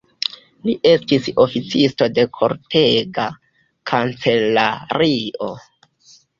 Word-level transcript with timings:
Li 0.69 0.73
estis 0.91 1.29
oficisto 1.43 2.09
de 2.15 2.25
kortega 2.39 3.29
kancelario. 3.93 5.55